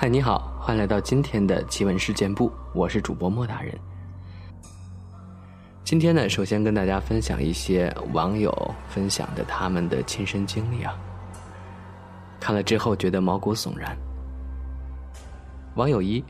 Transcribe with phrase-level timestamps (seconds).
[0.00, 3.78] 嗨，你好，欢迎来到今天的奇闻事件部，我是主播莫大人。
[5.84, 8.50] 今天呢，首先跟大家分享一些网友
[8.88, 10.96] 分享的他们的亲身经历啊，
[12.40, 13.94] 看了之后觉得毛骨悚然。
[15.74, 16.24] 网友一，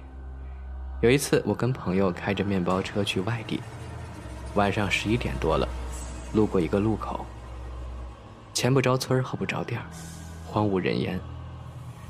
[1.00, 3.60] 有一次我跟朋友开着面包车去外地，
[4.56, 5.68] 晚上十一点多了，
[6.34, 7.24] 路过一个路口，
[8.52, 9.80] 前不着村后不着店
[10.44, 11.20] 荒无人烟，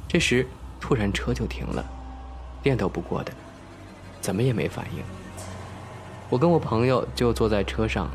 [0.09, 0.47] 这时。
[0.81, 1.85] 突然车就停了，
[2.63, 3.33] 电都不过的，
[4.21, 5.03] 怎么也没反应。
[6.29, 8.09] 我跟我朋友就坐在车上，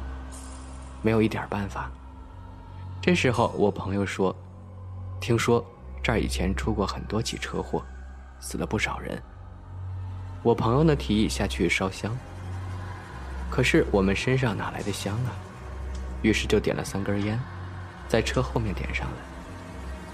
[1.01, 1.91] 没有一点办法。
[3.01, 4.35] 这时候我朋友说
[5.21, 5.63] ：“听说
[6.01, 7.83] 这儿以前出过很多起车祸，
[8.39, 9.21] 死了不少人。”
[10.41, 12.15] 我朋友呢提议下去烧香，
[13.49, 15.31] 可是我们身上哪来的香啊？
[16.21, 17.39] 于是就点了三根烟，
[18.07, 19.17] 在车后面点上了，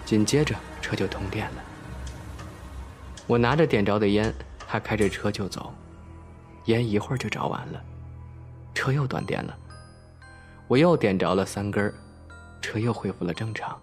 [0.06, 1.64] 紧接着车就通电了。
[3.32, 4.34] 我拿着点着的烟，
[4.68, 5.74] 他开着车就走，
[6.66, 7.82] 烟一会儿就着完了，
[8.74, 9.58] 车又断电了。
[10.68, 11.94] 我又点着了三根，
[12.60, 13.80] 车又恢复了正常。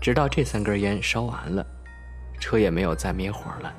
[0.00, 1.64] 直到这三根烟烧完了，
[2.40, 3.72] 车也没有再灭火了。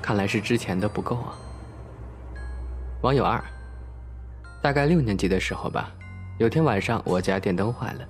[0.00, 1.34] 看来是之前的不够啊。
[3.02, 3.42] 网友二，
[4.62, 5.90] 大概六年级的时候吧，
[6.38, 8.06] 有天晚上我家电灯坏了，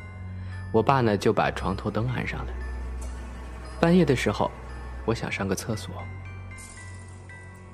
[0.73, 2.53] 我爸呢就把床头灯安上了。
[3.81, 4.51] 半夜的时候。
[5.05, 5.95] 我想上个厕所，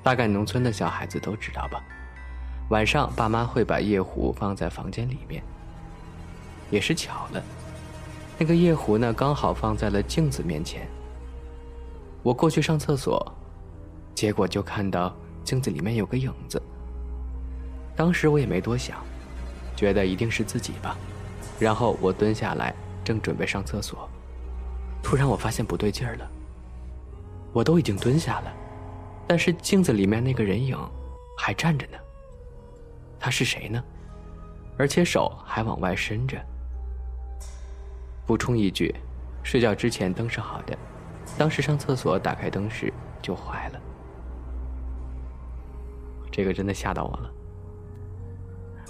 [0.03, 1.83] 大概农村的小孩子都知道吧。
[2.71, 5.43] 晚上爸妈会把夜壶放在房间里面，
[6.71, 7.43] 也是巧了，
[8.39, 10.87] 那个夜壶呢刚好放在了镜子面前。
[12.23, 13.35] 我过去上厕所，
[14.15, 16.61] 结果就看到镜子里面有个影子。
[17.97, 18.99] 当时我也没多想，
[19.75, 20.97] 觉得一定是自己吧。
[21.59, 24.09] 然后我蹲下来，正准备上厕所，
[25.03, 26.31] 突然我发现不对劲儿了。
[27.53, 28.53] 我都已经蹲下了，
[29.27, 30.77] 但是镜子里面那个人影
[31.37, 31.99] 还站着呢。
[33.19, 33.83] 他是谁呢？
[34.79, 36.39] 而且手还往外伸着。
[38.27, 38.95] 补充一句，
[39.43, 40.79] 睡觉之前灯是好的，
[41.37, 43.81] 当时上厕所打开灯时就坏了。
[46.31, 47.31] 这个真的吓到我了。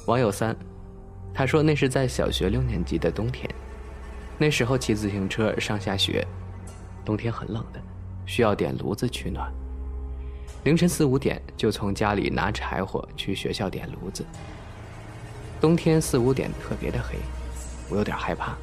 [0.06, 0.54] 网友三，
[1.32, 3.48] 他说那是在小学六年级的冬天，
[4.38, 6.26] 那时候骑自行车上下学，
[7.04, 7.80] 冬天很冷的。
[8.30, 9.52] 需要点炉子取暖。
[10.62, 14.24] 凌晨四五点就从家里拿柴火去学校点炉子。
[15.60, 17.18] 冬天四五点特别的黑，
[17.88, 18.54] 我有点害怕，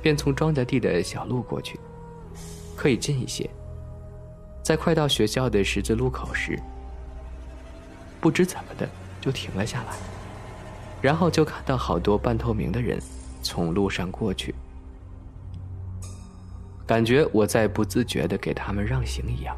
[0.00, 1.76] 便从庄稼地的小路过去，
[2.76, 3.50] 可以近一些。
[4.62, 6.56] 在快到学校的十字路口时，
[8.20, 8.88] 不知怎么的
[9.20, 9.96] 就停了下来，
[11.02, 12.96] 然后就看到好多半透明的人
[13.42, 14.54] 从路上过去。
[16.90, 19.56] 感觉我在不自觉地给他们让行一样，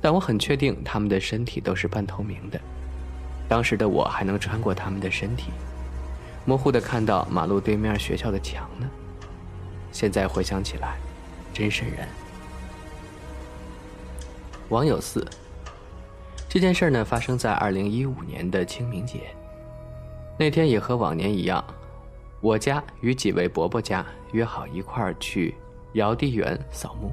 [0.00, 2.60] 但我很确定他们的身体都是半透明的。
[3.48, 5.50] 当时的我还能穿过他们的身体，
[6.44, 8.88] 模糊地看到马路对面学校的墙呢。
[9.90, 10.96] 现在回想起来，
[11.52, 12.06] 真瘆人。
[14.68, 15.26] 网友四，
[16.48, 19.34] 这件事呢发生在二零一五年的清明节，
[20.38, 21.64] 那天也和往年一样，
[22.40, 25.56] 我家与几位伯伯家约好一块儿去。
[25.94, 27.12] 尧地园扫墓，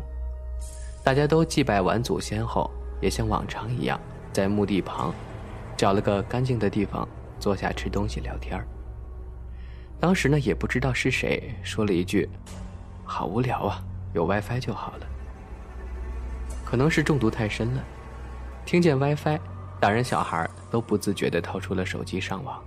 [1.03, 2.69] 大家都祭拜完祖先后，
[3.01, 3.99] 也像往常一样，
[4.31, 5.13] 在墓地旁
[5.75, 7.07] 找了个干净的地方
[7.39, 8.61] 坐下吃东西聊天
[9.99, 12.29] 当时呢，也不知道是谁说了一句
[13.03, 15.05] ：“好无聊啊，有 WiFi 就好了。”
[16.63, 17.83] 可能是中毒太深了，
[18.65, 19.37] 听见 WiFi，
[19.77, 22.63] 大人小孩都不自觉地掏出了手机上网。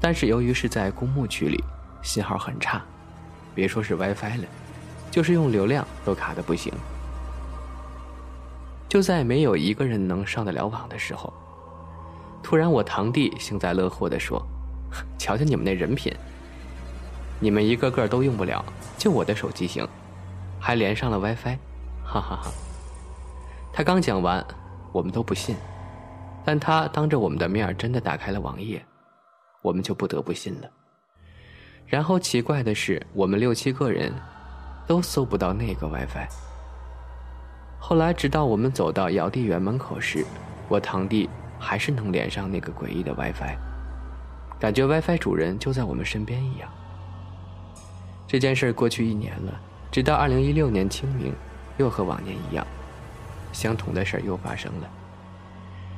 [0.00, 1.62] 但是由于是在公墓区里，
[2.02, 2.82] 信号很差，
[3.54, 4.44] 别说是 WiFi 了。
[5.16, 6.70] 就是用流量都卡的不行。
[8.86, 11.32] 就在没有一个人能上得了网的时候，
[12.42, 14.46] 突然我堂弟幸灾乐祸地说
[15.16, 16.14] ：“瞧瞧你们那人品，
[17.40, 18.62] 你们一个个都用不了，
[18.98, 19.88] 就我的手机行，
[20.60, 21.56] 还连上了 WiFi。”
[22.04, 22.52] 哈哈哈。
[23.72, 24.46] 他刚讲完，
[24.92, 25.56] 我们都不信，
[26.44, 28.84] 但他当着我们的面真的打开了网页，
[29.62, 30.68] 我们就不得不信了。
[31.86, 34.12] 然后奇怪的是，我们六七个人。
[34.86, 36.28] 都搜不到那个 WiFi。
[37.78, 40.24] 后来，直到我们走到姚地园门口时，
[40.68, 41.28] 我堂弟
[41.58, 43.56] 还是能连上那个诡异的 WiFi，
[44.58, 46.68] 感觉 WiFi 主人就在我们身边一样。
[48.26, 49.52] 这件事过去一年了，
[49.90, 51.32] 直到二零一六年清明，
[51.76, 52.66] 又和往年一样，
[53.52, 54.88] 相同的事又发生了。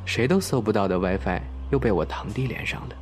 [0.04, 2.96] 谁都搜不到的 WiFi 又被我堂弟连上了。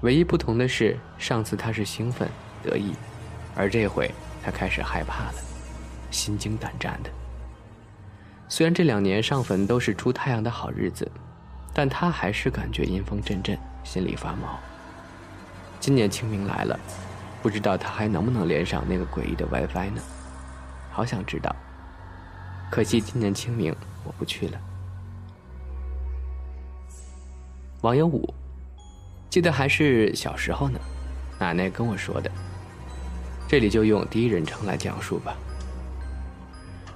[0.00, 2.28] 唯一不同的是，上次他是兴奋
[2.62, 2.94] 得意，
[3.54, 4.10] 而这回。
[4.44, 5.34] 他开始害怕了，
[6.10, 7.10] 心惊胆战的。
[8.46, 11.10] 虽然这两年上坟都是出太阳的好日子，
[11.72, 14.60] 但他还是感觉阴风阵阵，心里发毛。
[15.80, 16.78] 今年清明来了，
[17.42, 20.02] 不知道他还能不能连上那个诡异的 WiFi 呢？
[20.90, 21.54] 好想知道。
[22.70, 23.74] 可惜今年清明
[24.04, 24.60] 我不去了。
[27.80, 28.32] 网友五，
[29.30, 30.78] 记得还是小时候呢，
[31.38, 32.30] 奶奶跟我说的。
[33.46, 35.36] 这里就用第一人称来讲述吧。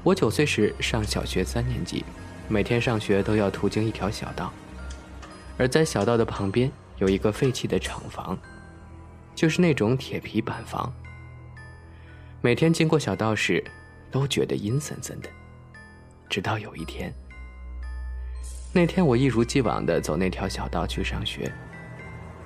[0.02, 2.04] 我九岁时上小学三年级，
[2.48, 4.52] 每天上学都要途经一条小道，
[5.58, 8.38] 而在小道的旁边有一个废弃的厂房，
[9.34, 10.92] 就是那种铁皮板房。
[12.40, 13.62] 每天经过小道时，
[14.10, 15.28] 都觉得阴森森的。
[16.28, 17.12] 直到有一天，
[18.72, 21.52] 那天我一如既往的走那条小道去上学，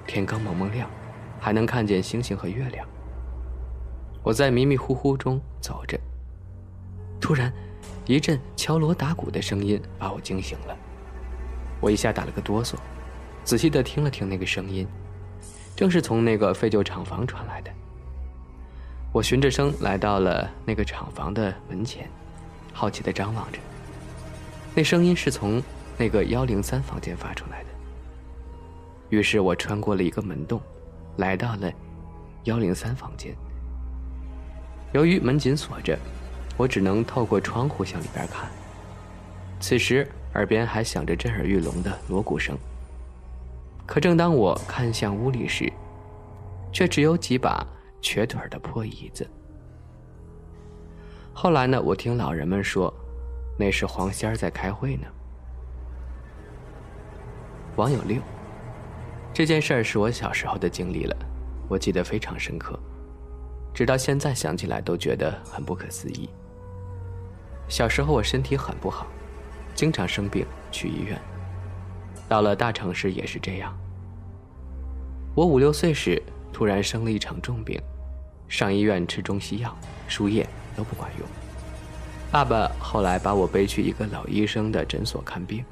[0.06, 0.90] 天刚蒙蒙亮，
[1.38, 2.87] 还能看见星星和月亮。
[4.23, 5.99] 我在迷迷糊糊中走着。
[7.21, 7.53] 突然，
[8.07, 10.77] 一阵敲锣打鼓的声音把我惊醒了。
[11.81, 12.75] 我一下打了个哆嗦，
[13.45, 14.87] 仔细的听了听那个声音，
[15.75, 17.71] 正是从那个废旧厂房传来的。
[19.13, 22.09] 我循着声来到了那个厂房的门前，
[22.73, 23.59] 好奇的张望着。
[24.75, 25.63] 那声音是从
[25.99, 27.69] 那个幺零三房间发出来的。
[29.11, 30.61] 于是我穿过了一个门洞，
[31.17, 31.71] 来到了
[32.45, 33.37] 幺零三房间。
[34.93, 35.99] 由于门紧锁着。
[36.59, 38.49] 我只能透过窗户向里边看。
[39.59, 42.56] 此时耳边还响着震耳欲聋的锣鼓声。
[43.87, 45.73] 可正当我看向屋里时，
[46.71, 47.67] 却只有几把
[48.00, 49.27] 瘸腿的破椅子。
[51.33, 52.93] 后来呢，我听老人们说，
[53.59, 55.06] 那是黄仙儿在开会呢。
[57.77, 58.21] 网友六，
[59.33, 61.17] 这件事儿是我小时候的经历了，
[61.67, 62.79] 我记得非常深刻，
[63.75, 66.29] 直到现在想起来都觉得很不可思议。
[67.69, 69.07] 小时候我身体很不好，
[69.75, 71.19] 经常生病去医院。
[72.29, 73.77] 到了大城市也是这样。
[75.35, 76.23] 我五六岁时
[76.53, 77.81] 突然生了一场重病，
[78.49, 79.75] 上医院吃中西药、
[80.07, 80.47] 输液
[80.77, 81.27] 都不管用。
[82.31, 85.65] 爸爸后来把我背去一个老医生的诊所看病，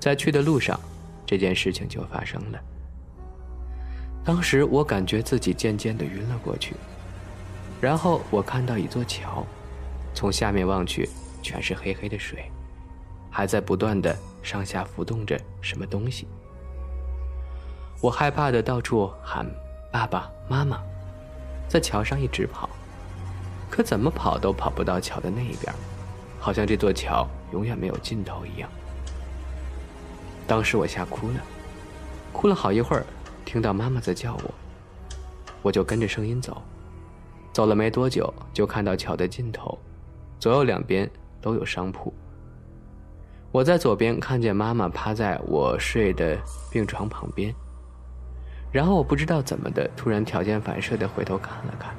[0.00, 0.78] 在去的路上，
[1.24, 2.58] 这件事情就发生了。
[4.24, 6.74] 当时我感觉自己渐渐的晕了过去，
[7.80, 9.44] 然后我看到一座桥。
[10.14, 11.08] 从下面望去，
[11.42, 12.50] 全是黑黑的水，
[13.30, 16.26] 还在不断的上下浮动着什么东西。
[18.00, 19.46] 我害怕的到处喊
[19.92, 20.82] “爸爸妈妈”，
[21.68, 22.68] 在桥上一直跑，
[23.70, 25.72] 可怎么跑都跑不到桥的那一边，
[26.40, 28.68] 好像这座桥永远没有尽头一样。
[30.48, 31.40] 当时我吓哭了，
[32.32, 33.06] 哭了好一会儿，
[33.44, 34.54] 听到妈妈在叫我，
[35.62, 36.60] 我就跟着声音走，
[37.52, 39.78] 走了没多久，就看到桥的尽头。
[40.38, 41.10] 左右两边
[41.40, 42.12] 都有商铺。
[43.50, 46.38] 我在左边看见妈妈趴在我睡的
[46.70, 47.52] 病床旁边，
[48.70, 51.94] 然后我不知道怎么的，突然条件反射的回头看了看，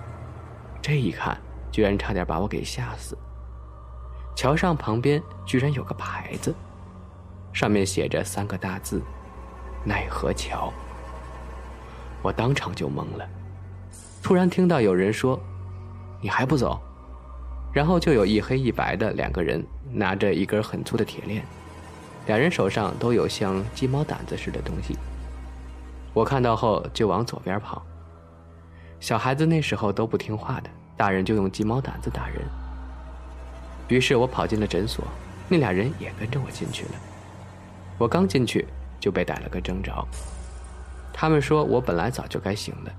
[0.81, 1.37] 这一看
[1.71, 3.17] 居然差点把我给吓死。
[4.35, 6.55] 桥上旁边居然有个牌子，
[7.51, 9.01] 上面写着三个大字
[9.83, 10.71] ：“奈何桥。”
[12.21, 13.27] 我当场就懵了，
[14.21, 15.39] 突然听到有人说
[16.21, 16.79] ：“你还不走？”
[17.73, 21.43] 然后就有一黑一白的两个人拿着一根很粗的铁链，
[22.25, 24.97] 两人手上都有像鸡毛掸子似的东西。
[26.13, 27.81] 我看到后就往左边跑。
[28.99, 32.41] 小孩子那时候都不听话的，大人就用鸡毛掸子打人。
[33.87, 35.05] 于是我跑进了诊所，
[35.47, 36.91] 那俩人也跟着我进去了。
[37.97, 38.67] 我刚进去
[38.99, 39.91] 就被逮了个正着。
[41.13, 42.91] 他们说我本来早就该醒了。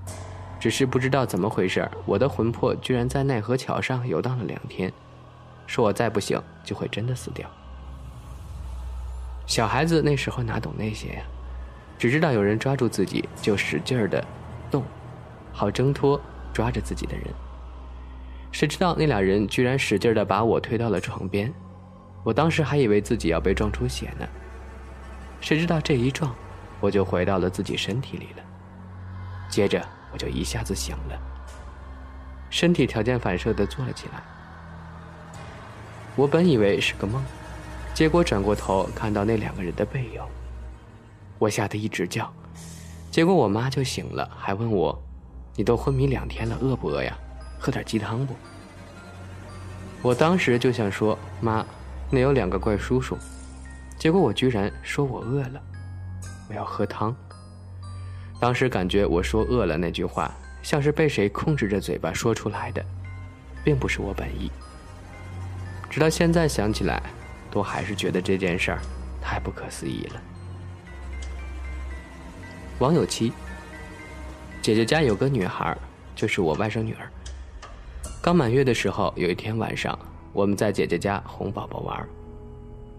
[0.60, 4.92] 只是不知道怎么回事我的魂魄居然在奈何桥上游荡了两天，
[5.66, 7.48] 说我再不醒就会真的死掉。
[9.46, 11.22] 小孩子那时候哪懂那些呀，
[11.98, 14.22] 只知道有人抓住自己就使劲儿的
[14.70, 14.84] 动，
[15.50, 16.20] 好挣脱
[16.52, 17.24] 抓着自己的人。
[18.52, 21.50] 谁知道那俩人居然使劲儿的把我推到了床边，
[22.22, 24.28] 我当时还以为自己要被撞出血呢。
[25.40, 26.34] 谁知道这一撞，
[26.80, 28.42] 我就回到了自己身体里了，
[29.48, 29.82] 接着。
[30.12, 31.18] 我就一下子醒了，
[32.50, 34.22] 身体条件反射的坐了起来。
[36.16, 37.22] 我本以为是个梦，
[37.94, 40.20] 结果转过头看到那两个人的背影，
[41.38, 42.30] 我吓得一直叫。
[43.10, 44.96] 结果我妈就醒了，还问我
[45.56, 47.16] ：“你都昏迷两天了，饿不饿呀？
[47.58, 48.34] 喝点鸡汤不？”
[50.02, 51.64] 我当时就想说：“妈，
[52.10, 53.16] 那有两个怪叔叔。”
[53.98, 55.60] 结果我居然说我饿了，
[56.48, 57.14] 我要喝汤。
[58.40, 62.82] 当时感觉我说饿了那句话，像是被谁控制着嘴巴说出来的，
[63.62, 64.50] 并不是我本意。
[65.90, 67.02] 直到现在想起来，
[67.50, 68.80] 都还是觉得这件事儿
[69.20, 70.20] 太不可思议了。
[72.78, 73.30] 网友七，
[74.62, 75.76] 姐姐家有个女孩，
[76.16, 77.06] 就是我外甥女儿。
[78.22, 79.98] 刚满月的时候，有一天晚上，
[80.32, 82.08] 我们在姐姐家哄宝宝玩，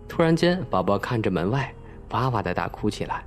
[0.08, 1.74] 突然间，宝宝看着门外，
[2.10, 3.24] 哇哇的大哭起来。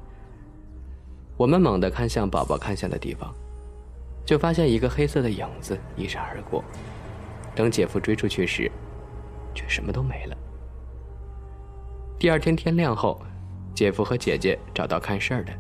[1.36, 3.34] 我们猛地看向宝宝看向的地方，
[4.24, 6.62] 就发现一个黑色的影子一闪而过。
[7.54, 8.70] 等姐夫追出去时，
[9.54, 10.36] 却什么都没了。
[12.18, 13.20] 第二天天亮后，
[13.74, 15.52] 姐夫和姐姐找到看事儿的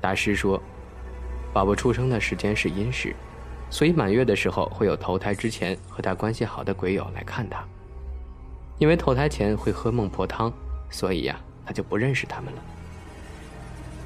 [0.00, 0.60] 大师说，
[1.52, 3.14] 宝宝出生的时间是阴时，
[3.70, 7.64] 所以满月的时候会有投胎之前和他关系好的鬼友来看他。
[8.78, 10.52] 因为投胎前会喝孟婆汤，
[10.90, 12.62] 所以呀，他就不认识他们了。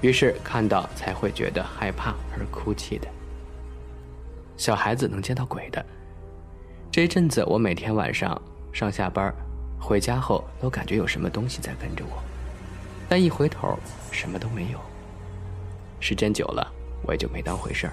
[0.00, 3.09] 于是看到才会觉得害怕而哭泣的。
[4.57, 5.85] 小孩子能见到鬼的。
[6.90, 8.40] 这一阵子，我每天晚上
[8.73, 9.33] 上下班，
[9.78, 12.23] 回家后都感觉有什么东西在跟着我，
[13.09, 13.78] 但一回头
[14.11, 14.78] 什么都没有。
[16.00, 16.66] 时间久了，
[17.02, 17.92] 我也就没当回事儿。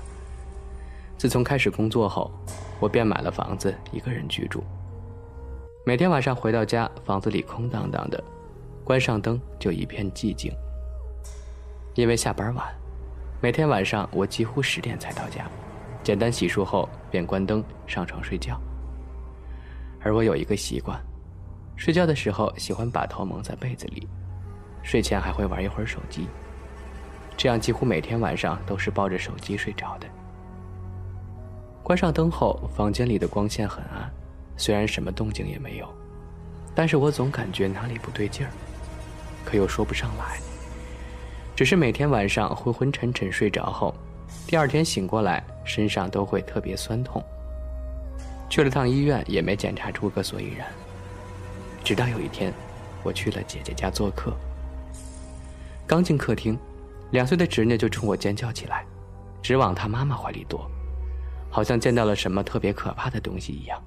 [1.17, 2.31] 自从开始工作后，
[2.79, 4.63] 我便买了房子，一个人居住。
[5.85, 8.23] 每天晚上回到家，房子里空荡荡的，
[8.83, 10.51] 关上灯就一片寂静。
[11.97, 12.63] 因为下班晚，
[13.41, 15.49] 每天晚上我几乎十点才到家，
[16.03, 18.61] 简单洗漱后便关灯上床睡觉。
[19.99, 21.03] 而我有一个习惯，
[21.75, 24.07] 睡觉的时候喜欢把头蒙在被子里，
[24.83, 26.27] 睡前还会玩一会儿手机。
[27.35, 30.05] 这样几乎每天晚上都是抱着手机睡着的。
[31.81, 34.07] 关上灯后，房间里的光线很暗，
[34.55, 35.91] 虽然什么动静也没有，
[36.75, 38.51] 但是我总感觉哪里不对劲儿，
[39.43, 40.39] 可又说不上来。
[41.57, 43.91] 只是每天晚上昏昏沉沉睡着后，
[44.45, 47.19] 第二天醒过来身上都会特别酸痛。
[48.47, 50.67] 去了趟医院也没检查出个所以然。
[51.83, 52.53] 直到有一天，
[53.01, 54.31] 我去了姐姐家做客。
[55.87, 56.55] 刚进客厅，
[57.09, 58.85] 两岁的侄女就冲我尖叫起来，
[59.41, 60.69] 直往她妈妈怀里躲，
[61.49, 63.83] 好像见到了什么特别可怕的东西一样，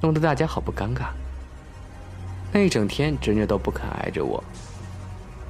[0.00, 1.08] 弄得大家好不尴尬。
[2.52, 4.40] 那一整天，侄女都不肯挨着我。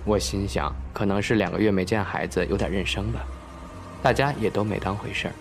[0.05, 3.21] 我心想，可能是两个月没见孩子，有点认生吧。
[4.03, 5.35] 大家也都没当回事儿。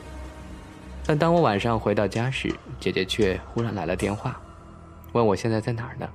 [1.06, 4.40] 但当我晚上回到家时，姐姐却忽然来了电话，
[5.14, 6.08] 问我现在在哪儿呢？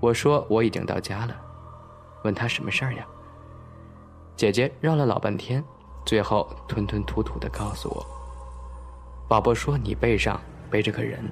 [0.00, 1.34] 我说我已经到家了。
[2.22, 3.06] 问她什么事儿呀？
[4.36, 5.64] 姐姐绕了老半天，
[6.04, 8.06] 最后吞吞吐吐地告诉我
[9.26, 10.38] ：“宝宝说你背上
[10.70, 11.24] 背着个人，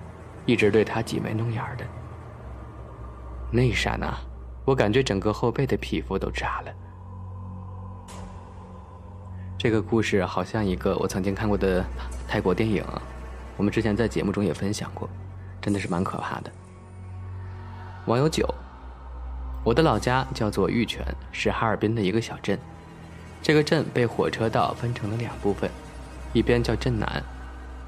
[0.46, 1.84] 一直对他挤眉弄眼的。”
[3.52, 4.16] 那一刹那。
[4.64, 6.72] 我感觉整个后背的皮肤都炸了。
[9.58, 11.84] 这个故事好像一个我曾经看过的
[12.28, 12.84] 泰国电影，
[13.56, 15.08] 我们之前在节目中也分享过，
[15.60, 16.50] 真的是蛮可怕的。
[18.06, 18.46] 网友九，
[19.64, 21.02] 我的老家叫做玉泉，
[21.32, 22.58] 是哈尔滨的一个小镇。
[23.42, 25.70] 这个镇被火车道分成了两部分，
[26.32, 27.22] 一边叫镇南，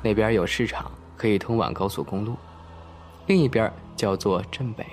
[0.02, 2.34] 那边有市场，可以通往高速公路；
[3.26, 4.84] 另一边叫做镇北，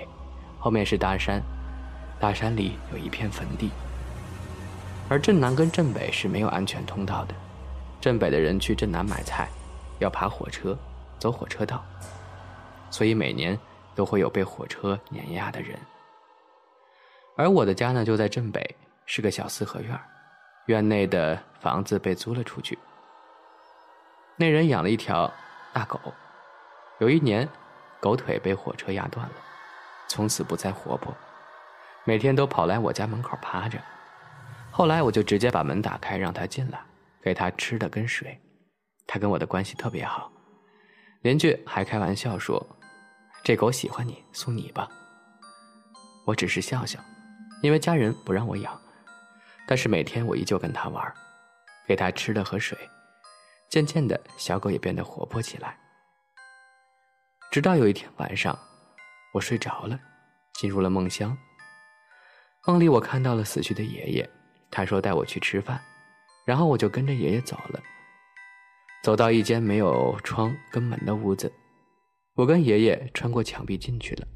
[0.58, 1.42] 后面是大山。
[2.24, 3.70] 大山里有一片坟地，
[5.10, 7.34] 而镇南跟镇北是没有安全通道的。
[8.00, 9.46] 镇北的人去镇南买菜，
[9.98, 10.74] 要爬火车，
[11.18, 11.84] 走火车道，
[12.90, 13.58] 所以每年
[13.94, 15.78] 都会有被火车碾压的人。
[17.36, 20.00] 而我的家呢，就在镇北，是个小四合院，
[20.64, 22.78] 院内的房子被租了出去。
[24.36, 25.30] 那人养了一条
[25.74, 26.00] 大狗，
[27.00, 27.46] 有一年，
[28.00, 29.34] 狗腿被火车压断了，
[30.08, 31.14] 从此不再活泼。
[32.04, 33.80] 每天都跑来我家门口趴着，
[34.70, 36.78] 后来我就直接把门打开让他进来，
[37.22, 38.38] 给他吃的跟水。
[39.06, 40.30] 他跟我的关系特别好，
[41.22, 42.64] 邻居还开玩笑说
[43.42, 44.88] ：“这狗喜欢你，送你吧。”
[46.26, 46.98] 我只是笑笑，
[47.62, 48.80] 因为家人不让我养。
[49.66, 51.14] 但是每天我依旧跟他玩，
[51.86, 52.78] 给他吃的和水。
[53.70, 55.78] 渐渐的，小狗也变得活泼起来。
[57.50, 58.58] 直到有一天晚上，
[59.32, 59.98] 我睡着了，
[60.54, 61.36] 进入了梦乡。
[62.66, 64.30] 梦里我看到了死去的爷爷，
[64.70, 65.78] 他说带我去吃饭，
[66.46, 67.82] 然后我就跟着爷爷走了。
[69.02, 71.52] 走到一间没有窗跟门的屋子，
[72.34, 74.26] 我跟爷爷穿过墙壁进去了。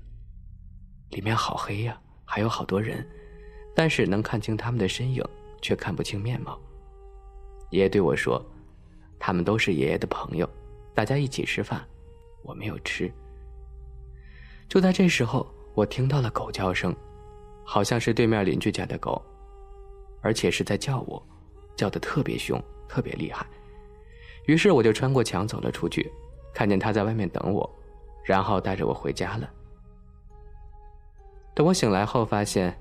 [1.08, 3.06] 里面好黑呀，还有好多人，
[3.75, 5.25] 但是能看清他们的身影，
[5.62, 6.61] 却看不清面貌。
[7.70, 8.44] 爷爷对我说
[9.18, 10.47] ：“他们都是爷爷的朋友，
[10.94, 11.82] 大家一起吃饭。”
[12.44, 13.11] 我没有吃。
[14.68, 16.94] 就在这时候，我听到了狗叫声。
[17.71, 19.23] 好像是对面邻居家的狗，
[20.23, 21.23] 而且是在叫我，
[21.77, 22.59] 叫的特别凶，
[22.89, 23.47] 特别厉害。
[24.47, 26.11] 于是我就穿过墙走了出去，
[26.55, 27.71] 看见他在外面等我，
[28.25, 29.51] 然后带着我回家了。
[31.55, 32.75] 等我醒来后，发现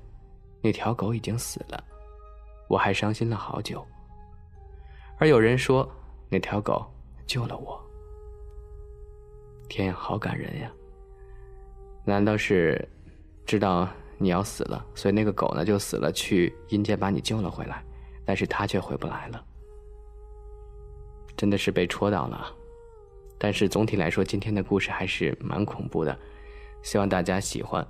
[0.62, 1.84] 那条狗已经死了，
[2.70, 3.86] 我还伤心了好久。
[5.17, 5.86] 而有人说，
[6.29, 6.86] 那条狗
[7.25, 7.77] 救了我。
[9.67, 10.72] 天呀，好感人呀！
[12.06, 12.88] 难道是
[13.46, 13.86] 知道
[14.17, 17.83] 你要死了，所以那个狗呢就死了，去阴间把你救了回来，
[18.25, 19.43] 但是它却回不来了？
[21.36, 22.51] 真的是被戳到了。
[23.38, 26.17] 但是总体来说，今天的故事还是蛮恐怖的，
[26.81, 27.88] 希望大家喜欢。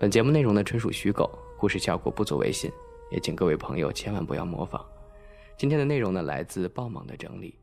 [0.00, 2.72] 本节目内容呢纯属虚构，故事效果不足为信，
[3.10, 4.82] 也请各位朋友千万不要模仿。
[5.58, 7.54] 今天的内容呢来自爆猛的整理。